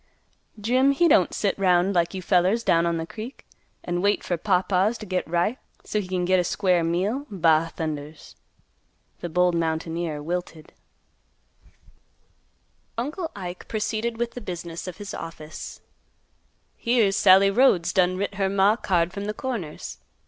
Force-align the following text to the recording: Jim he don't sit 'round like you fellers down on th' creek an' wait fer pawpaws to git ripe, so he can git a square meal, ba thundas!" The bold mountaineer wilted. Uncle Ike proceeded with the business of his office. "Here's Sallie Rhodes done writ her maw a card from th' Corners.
Jim 0.59 0.93
he 0.93 1.07
don't 1.07 1.31
sit 1.31 1.53
'round 1.59 1.93
like 1.93 2.15
you 2.15 2.23
fellers 2.23 2.63
down 2.63 2.87
on 2.87 2.97
th' 2.97 3.07
creek 3.07 3.45
an' 3.83 4.01
wait 4.01 4.23
fer 4.23 4.35
pawpaws 4.35 4.97
to 4.97 5.05
git 5.05 5.27
ripe, 5.27 5.59
so 5.83 6.01
he 6.01 6.07
can 6.07 6.25
git 6.25 6.39
a 6.39 6.43
square 6.43 6.83
meal, 6.83 7.27
ba 7.29 7.71
thundas!" 7.77 8.33
The 9.19 9.29
bold 9.29 9.53
mountaineer 9.53 10.19
wilted. 10.23 10.73
Uncle 12.97 13.29
Ike 13.35 13.67
proceeded 13.67 14.17
with 14.17 14.31
the 14.31 14.41
business 14.41 14.87
of 14.87 14.97
his 14.97 15.13
office. 15.13 15.81
"Here's 16.75 17.15
Sallie 17.15 17.51
Rhodes 17.51 17.93
done 17.93 18.17
writ 18.17 18.33
her 18.41 18.49
maw 18.49 18.73
a 18.73 18.77
card 18.77 19.13
from 19.13 19.27
th' 19.27 19.37
Corners. 19.37 19.99